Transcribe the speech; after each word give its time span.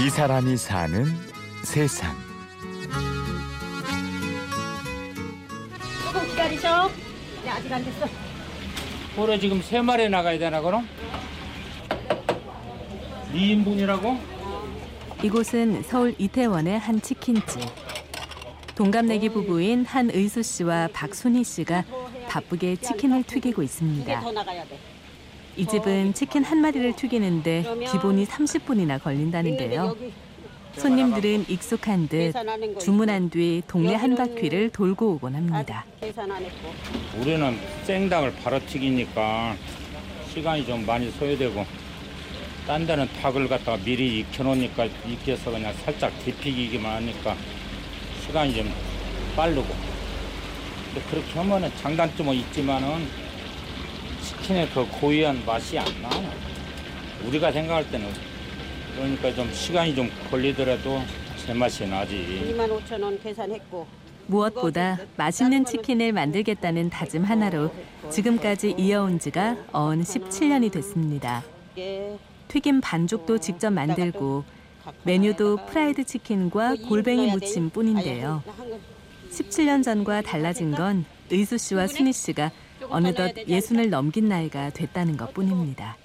이 0.00 0.08
사람이 0.08 0.56
사는 0.56 1.04
세상. 1.62 2.16
조금 6.02 6.26
기다리셔. 6.28 6.90
네, 7.44 7.50
아직 7.50 7.70
안 7.70 7.84
됐어. 7.84 8.06
올해 9.18 9.38
지금 9.38 9.60
세 9.60 9.82
마리 9.82 10.08
나가야 10.08 10.38
되나 10.38 10.62
그럼? 10.62 10.88
2인분이라고? 13.34 14.18
이곳은 15.22 15.82
서울 15.82 16.14
이태원의 16.16 16.78
한 16.78 17.00
치킨집. 17.02 17.60
동갑내기 18.74 19.28
부부인 19.28 19.84
한의수 19.84 20.42
씨와 20.42 20.88
박순희 20.94 21.44
씨가 21.44 21.84
바쁘게 22.26 22.76
치킨을 22.76 23.24
튀기고 23.24 23.62
이게 23.62 23.66
있습니다. 23.66 24.20
더 24.20 24.32
나가야 24.32 24.64
돼. 24.64 24.78
이 25.56 25.66
집은 25.66 26.14
치킨 26.14 26.44
한 26.44 26.58
마리를 26.58 26.94
튀기는데 26.96 27.64
기본이 27.90 28.26
30분이나 28.26 29.02
걸린다는데요. 29.02 29.96
손님들은 30.76 31.46
익숙한 31.48 32.08
듯 32.08 32.32
주문한 32.78 33.30
뒤 33.30 33.62
동네 33.66 33.94
한 33.94 34.14
바퀴를 34.14 34.70
돌고 34.70 35.14
오곤 35.14 35.34
합니다. 35.34 35.84
우리는 37.18 37.58
생닭을 37.84 38.34
바로 38.42 38.58
튀기니까 38.64 39.56
시간이 40.32 40.64
좀 40.64 40.86
많이 40.86 41.10
소요되고 41.10 41.66
딴 42.66 42.86
데는 42.86 43.08
닭을 43.20 43.48
갖다가 43.48 43.76
미리 43.84 44.20
익혀놓으니까 44.20 44.84
익혀서 44.84 45.50
그냥 45.50 45.74
살짝 45.84 46.12
데피기기만 46.24 46.96
하니까 46.96 47.36
시간이 48.24 48.54
좀 48.54 48.72
빠르고 49.34 49.66
그렇게 51.10 51.32
하면은 51.38 51.70
장단점은 51.78 52.34
있지만은 52.34 53.08
치킨의 54.50 54.68
그 54.70 54.84
고유한 55.00 55.44
맛이 55.46 55.78
안 55.78 55.84
나. 56.02 56.10
우리가 57.24 57.52
생각할 57.52 57.88
때는 57.90 58.08
그러니까 58.96 59.32
좀 59.32 59.52
시간이 59.52 59.94
좀 59.94 60.10
걸리더라도 60.28 61.00
제맛이 61.46 61.86
나지. 61.86 62.52
2만 62.52 62.68
5천 62.68 63.00
원 63.00 63.20
계산했고. 63.22 63.86
무엇보다 64.26 64.98
맛있는 65.16 65.64
치킨을 65.64 66.12
만들겠다는 66.12 66.90
다짐 66.90 67.22
하나로 67.22 67.72
지금까지 68.10 68.74
이어온 68.76 69.20
지가 69.20 69.56
어언 69.72 70.02
17년이 70.02 70.72
됐습니다. 70.72 71.44
이게 71.72 72.16
튀김 72.48 72.80
반죽도 72.80 73.38
직접 73.38 73.70
만들고 73.70 74.44
메뉴도 75.04 75.66
프라이드 75.66 76.04
치킨과 76.04 76.74
골뱅이 76.88 77.30
무침 77.30 77.70
뿐인데요. 77.70 78.42
17년 79.30 79.84
전과 79.84 80.22
달라진 80.22 80.72
건 80.72 81.04
의수 81.30 81.56
씨와 81.56 81.86
순희 81.86 82.12
씨가 82.12 82.50
어느덧 82.90 83.32
예순을 83.48 83.90
넘긴 83.90 84.28
나이가 84.28 84.70
됐다는 84.70 85.16
것 85.16 85.32
뿐입니다. 85.32 85.96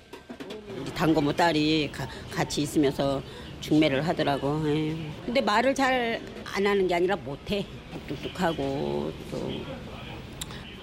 우리 0.80 0.92
단고모 0.94 1.34
딸이 1.34 1.90
가- 1.92 2.08
같이 2.32 2.62
있으면서 2.62 3.22
중매를 3.62 4.08
하더라고. 4.08 4.62
에휴. 4.68 4.96
근데 5.26 5.42
말을 5.42 5.74
잘 5.74 6.22
안 6.54 6.66
하는 6.66 6.88
게 6.88 6.96
아니라 6.96 7.16
못해. 7.18 7.66
뚝뚝하고 8.08 9.12
또 9.32 9.86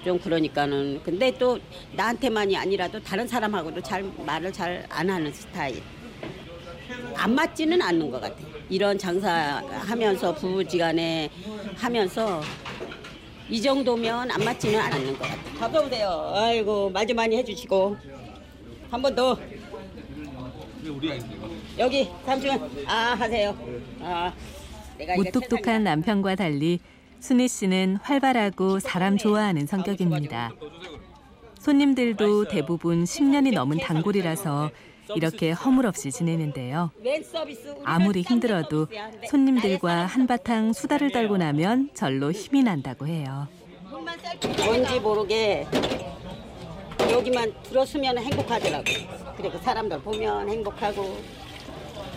좀 0.03 0.19
그러니까는 0.19 0.99
근데 1.01 1.31
또 1.37 1.57
나한테만이 1.93 2.57
아니라도 2.57 3.01
다른 3.01 3.25
사람하고도 3.25 3.79
잘 3.81 4.03
말을 4.25 4.51
잘 4.51 4.85
안 4.89 5.09
하는 5.09 5.31
스타일. 5.31 5.81
안 7.15 7.33
맞지는 7.33 7.81
않는 7.81 8.11
것 8.11 8.19
같아. 8.19 8.35
이런 8.69 8.97
장사하면서 8.97 10.35
부부지간에 10.35 11.29
하면서 11.77 12.41
이 13.49 13.61
정도면 13.61 14.31
안 14.31 14.43
맞지는 14.43 14.79
않는 14.79 15.13
것 15.17 15.19
같아. 15.19 15.35
가져오세요. 15.59 16.31
아이고 16.35 16.89
말 16.89 17.05
좀 17.05 17.15
많이 17.17 17.35
해주시고 17.37 17.97
한 18.89 19.01
번 19.01 19.15
더. 19.15 19.37
여기 21.79 22.09
잠시만 22.25 22.69
아 22.87 23.15
하세요. 23.17 23.55
아 24.01 24.33
내가 24.97 25.13
이거 25.15 25.23
무뚝뚝한 25.23 25.83
남편과 25.83 26.35
달리 26.35 26.79
순희 27.19 27.47
씨는 27.47 27.97
활발하고 28.01 28.79
사람 28.79 29.17
좋아하는 29.17 29.65
성격입니다. 29.65 30.51
손님들도 31.59 32.49
대부분 32.49 33.05
10년이 33.05 33.53
넘은 33.53 33.77
단골이라서 33.77 34.69
이렇게 35.15 35.51
허물없이 35.51 36.11
지내는데요. 36.11 36.91
아무리 37.83 38.21
힘들어도 38.21 38.87
손님들과. 39.29 40.05
한바탕 40.05 40.73
수다를 40.73 41.11
떨고 41.11 41.37
나면 41.37 41.89
절로 41.93 42.31
힘이 42.31 42.63
난다고 42.63 43.07
해요. 43.07 43.47
뭔지 44.65 44.99
모르게 44.99 45.67
여기만 47.11 47.53
들었으면 47.63 48.17
행복하더라고. 48.17 48.85
그리고 49.37 49.57
사람들 49.59 49.99
보면 50.01 50.49
행복하고 50.49 51.17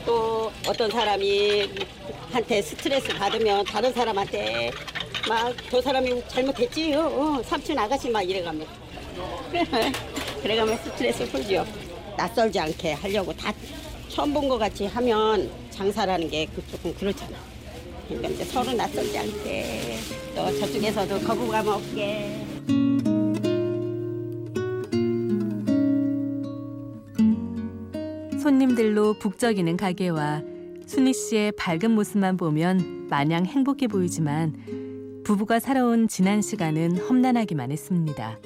또 0.04 0.52
어떤 0.68 0.88
사람이 0.90 1.68
한테 2.32 2.62
스트레스 2.62 3.08
받으면 3.16 3.64
다른 3.64 3.92
사람한테 3.92 4.70
막 5.28 5.52
저 5.70 5.82
사람이 5.82 6.22
잘못했지, 6.28 6.94
어, 6.94 7.00
어, 7.06 7.42
삼촌 7.42 7.76
아가씨 7.76 8.08
막 8.08 8.22
이래가면 8.22 8.64
그래가면 10.42 10.78
스트레스 10.78 11.28
풀죠. 11.30 11.66
낯설지 12.16 12.58
않게 12.58 12.92
하려고 12.92 13.32
다 13.34 13.52
처음 14.08 14.32
본 14.32 14.48
것 14.48 14.58
같이 14.58 14.86
하면 14.86 15.50
장사라는 15.70 16.28
게 16.30 16.46
그- 16.46 16.62
조금 16.70 16.94
그렇잖아. 16.94 17.36
그러니까 18.08 18.28
이제 18.30 18.44
서로 18.44 18.72
낯설지 18.72 19.18
않게 19.18 19.96
또 20.34 20.58
저쪽에서도 20.58 21.18
거부감 21.20 21.66
없게 21.68 22.44
손님들로 28.40 29.14
북적이는 29.18 29.76
가게와 29.76 30.42
순희 30.86 31.12
씨의 31.12 31.52
밝은 31.52 31.90
모습만 31.90 32.36
보면 32.36 33.08
마냥 33.08 33.44
행복해 33.44 33.88
보이지만 33.88 35.22
부부가 35.24 35.58
살아온 35.58 36.06
지난 36.06 36.42
시간은 36.42 36.98
험난하기만 36.98 37.72
했습니다. 37.72 38.38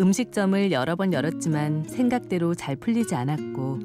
음식점을 0.00 0.72
여러 0.72 0.96
번 0.96 1.12
열었지만 1.12 1.84
생각대로 1.86 2.54
잘 2.54 2.74
풀리지 2.74 3.14
않았고 3.14 3.78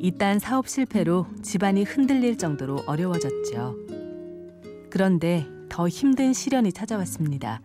이딴 0.00 0.40
사업 0.40 0.68
실패로 0.68 1.26
집안이 1.42 1.84
흔들릴 1.84 2.36
정도로 2.36 2.80
어려워졌죠. 2.86 3.76
그런데 4.90 5.46
더 5.68 5.86
힘든 5.88 6.32
시련이 6.32 6.72
찾아왔습니다. 6.72 7.60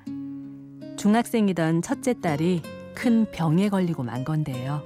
중학생이던 0.98 1.82
첫째 1.82 2.14
딸이 2.22 2.62
큰 2.94 3.26
병에 3.32 3.70
걸리고 3.70 4.04
만 4.04 4.24
건데요. 4.24 4.84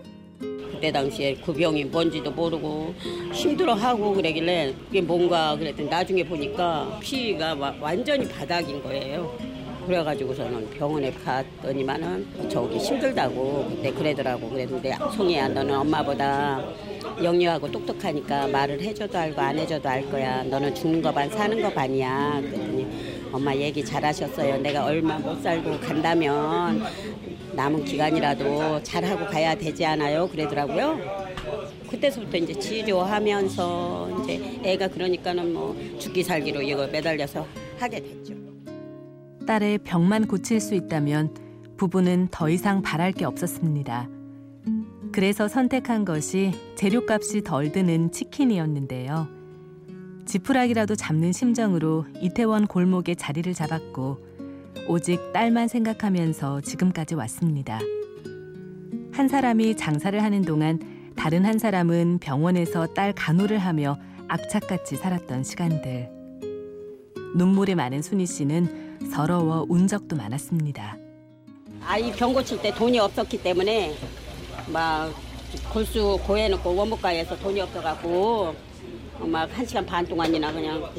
그때 0.71 0.89
당시에 0.91 1.35
그 1.35 1.51
병이 1.53 1.83
뭔지도 1.85 2.31
모르고 2.31 2.93
힘들어하고 3.33 4.13
그러길래 4.13 4.73
그게 4.85 5.01
뭔가 5.01 5.57
그랬더니 5.57 5.89
나중에 5.89 6.23
보니까 6.23 6.97
피가 7.01 7.55
와- 7.55 7.75
완전히 7.81 8.25
바닥인 8.29 8.81
거예요. 8.81 9.35
그래가지고서는 9.89 10.69
병원에 10.69 11.11
갔더니만은 11.11 12.47
저기 12.47 12.77
힘들다고 12.77 13.65
그때 13.69 13.91
그러더라고 13.91 14.47
그랬는데 14.47 14.95
송이야 15.15 15.47
너는 15.47 15.73
엄마보다 15.79 16.63
영리하고 17.23 17.71
똑똑하니까 17.71 18.47
말을 18.49 18.79
해줘도 18.83 19.17
알고 19.17 19.41
안 19.41 19.57
해줘도 19.57 19.89
알 19.89 20.07
거야 20.11 20.43
너는 20.43 20.75
죽는 20.75 21.01
거 21.01 21.11
반 21.11 21.27
사는 21.31 21.59
거 21.59 21.71
반이야 21.73 22.39
그랬더니 22.39 22.87
엄마 23.31 23.55
얘기 23.55 23.83
잘하셨어요 23.83 24.57
내가 24.59 24.85
얼마 24.85 25.17
못 25.17 25.41
살고 25.41 25.79
간다면 25.79 26.83
남은 27.53 27.83
기간이라도 27.83 28.83
잘하고 28.83 29.25
가야 29.25 29.55
되지 29.55 29.83
않아요? 29.87 30.29
그러더라고요. 30.29 30.99
그때서부터 31.89 32.37
이제 32.37 32.53
치료하면서 32.53 34.21
이제 34.23 34.59
애가 34.63 34.89
그러니까는 34.89 35.51
뭐 35.53 35.75
죽기 35.97 36.23
살기로 36.23 36.61
이거 36.61 36.85
매달려서 36.87 37.45
하게 37.79 37.99
됐죠. 38.01 38.48
딸의 39.49 39.79
병만 39.79 40.27
고칠 40.27 40.59
수 40.59 40.75
있다면 40.75 41.33
부부는 41.75 42.27
더 42.29 42.51
이상 42.51 42.83
바랄 42.83 43.11
게 43.11 43.25
없었습니다. 43.25 44.07
그래서 45.11 45.47
선택한 45.47 46.05
것이 46.05 46.53
재료값이 46.75 47.41
덜 47.41 47.71
드는 47.71 48.11
치킨이었는데요. 48.11 49.27
지푸라기라도 50.27 50.93
잡는 50.93 51.31
심정으로 51.31 52.05
이태원 52.21 52.67
골목에 52.67 53.15
자리를 53.15 53.51
잡았고 53.55 54.19
오직 54.87 55.33
딸만 55.33 55.67
생각하면서 55.67 56.61
지금까지 56.61 57.15
왔습니다. 57.15 57.79
한 59.11 59.27
사람이 59.27 59.77
장사를 59.77 60.21
하는 60.21 60.43
동안 60.43 60.79
다른 61.15 61.43
한 61.43 61.57
사람은 61.57 62.19
병원에서 62.21 62.85
딸 62.85 63.13
간호를 63.13 63.57
하며 63.57 63.97
악착같이 64.27 64.95
살았던 64.97 65.43
시간들. 65.43 66.07
눈물이 67.35 67.73
많은 67.73 68.03
순희 68.03 68.27
씨는 68.27 68.88
서러워 69.07 69.65
운 69.69 69.87
적도 69.87 70.15
많았습니다. 70.15 70.97
아이 71.85 72.11
병 72.11 72.33
고칠 72.33 72.61
때 72.61 72.73
돈이 72.73 72.99
없었기 72.99 73.41
때문에 73.41 73.95
막 74.67 75.11
골수 75.73 76.19
고해놓고 76.25 76.75
원무과에서 76.75 77.37
돈이 77.39 77.61
없어갖고 77.61 78.53
막 79.19 79.49
한 79.51 79.65
시간 79.65 79.85
반 79.85 80.05
동안이나 80.05 80.51
그냥 80.51 80.89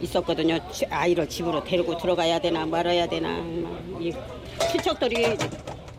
있었거든요. 0.00 0.58
지- 0.70 0.86
아이를 0.86 1.28
집으로 1.28 1.62
데리고 1.64 1.96
들어가야 1.96 2.38
되나 2.38 2.64
말아야 2.64 3.06
되나 3.08 3.42
막이 3.92 4.14
친척들이 4.70 5.36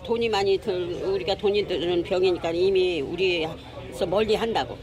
돈이 0.04 0.30
많이 0.30 0.57
들 0.57 1.04
우리가 1.04 1.36
돈이 1.36 1.68
드는 1.68 2.04
병이니까 2.04 2.52
이미 2.52 3.02
우리에서 3.02 4.06
멀리 4.07 4.36
한다고 4.36 4.78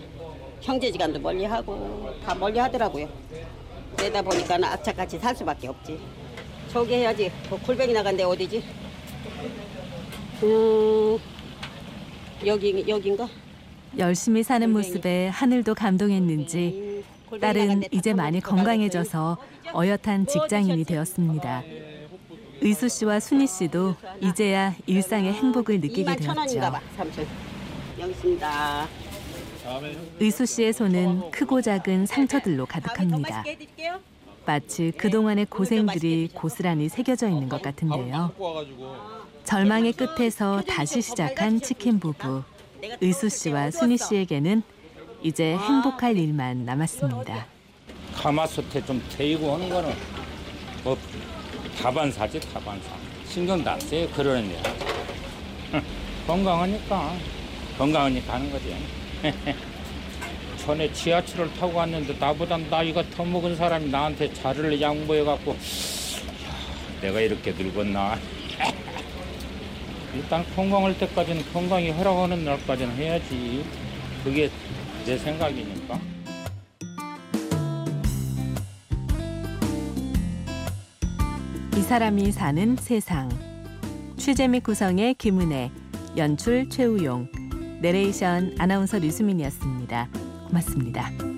형제지간도 0.60 1.18
멀리 1.20 1.44
하고 1.44 2.10
다 2.24 2.34
멀리 2.34 2.58
하더라고요. 2.58 3.08
그러다 3.96 4.20
보니까 4.22 4.56
악착같이 4.62 5.18
살 5.18 5.34
수밖에 5.34 5.68
없지. 5.68 5.98
저기 6.70 6.94
해야지. 6.94 7.30
그 7.48 7.58
골뱅이 7.58 7.92
나간데 7.92 8.24
어디지? 8.24 8.62
음, 10.42 11.18
여기 12.44 12.84
여긴가? 12.86 13.28
열심히 13.98 14.42
사는 14.42 14.70
모습에 14.70 15.28
하늘도 15.28 15.74
감동했는지 15.74 17.02
딸은 17.40 17.84
이제 17.90 18.10
다 18.10 18.16
많이 18.16 18.40
건강해져서 18.40 19.38
어엿한 19.74 20.26
직장인이 20.26 20.84
되었습니다. 20.84 21.62
의수 22.60 22.88
씨와 22.88 23.20
순희 23.20 23.46
씨도 23.46 23.96
이제야 24.20 24.74
일상의 24.86 25.32
행복을 25.32 25.80
느끼게 25.80 26.04
2만 26.04 26.22
천 26.22 26.36
원인가 26.36 26.80
되었죠. 26.96 27.26
의수 30.20 30.46
씨의 30.46 30.72
손은 30.72 31.30
크고 31.30 31.62
작은 31.62 32.06
상처들로 32.06 32.66
가득합니다. 32.66 33.44
마치 34.46 34.92
그동안의 34.96 35.46
고생들이 35.46 36.30
고스란히 36.32 36.88
새겨져 36.88 37.28
있는 37.28 37.48
것 37.48 37.60
같은데요. 37.60 38.32
절망의 39.44 39.92
끝에서 39.92 40.62
다시 40.62 41.02
시작한 41.02 41.60
치킨 41.60 41.98
부부. 41.98 42.42
의수 43.00 43.28
씨와 43.28 43.70
순희 43.70 43.98
씨에게는 43.98 44.62
이제 45.22 45.56
행복할 45.56 46.16
일만 46.16 46.64
남았습니다. 46.64 47.46
가마솥에 48.14 48.84
좀 48.84 49.02
데이고 49.16 49.54
하는 49.54 49.68
거는 49.68 49.92
뭐 50.84 50.96
다반사지 51.80 52.40
다반사. 52.52 52.90
신경도 53.28 53.68
안 53.68 53.80
써요 53.80 54.08
그러는 54.10 54.44
일. 54.46 54.56
건강하니까 56.26 57.12
건강하니까 57.76 58.34
하는 58.34 58.50
거지. 58.50 58.76
전에 60.66 60.92
지하철을 60.92 61.54
타고 61.54 61.78
왔는데 61.78 62.18
나보다 62.18 62.56
나이가 62.56 63.00
더 63.10 63.24
먹은 63.24 63.54
사람이 63.54 63.88
나한테 63.88 64.32
자리를 64.34 64.80
양보해 64.80 65.22
갖고 65.22 65.52
야, 65.52 65.56
내가 67.00 67.20
이렇게 67.20 67.52
늙었나. 67.52 68.18
일단 70.12 70.44
건강할 70.56 70.98
때까지는 70.98 71.44
건강이 71.52 71.90
허락하는 71.90 72.44
날까지는 72.44 72.96
해야지. 72.96 73.64
그게 74.24 74.50
내 75.04 75.16
생각이니까. 75.16 76.00
이 81.76 81.80
사람이 81.80 82.32
사는 82.32 82.74
세상. 82.74 83.28
취재 84.16 84.48
및 84.48 84.64
구성의 84.64 85.14
김은혜, 85.14 85.70
연출 86.16 86.68
최우용, 86.68 87.28
내레이션 87.80 88.56
아나운서 88.58 88.98
류수민이었습니다. 88.98 90.25
고맙습니다. 90.46 91.35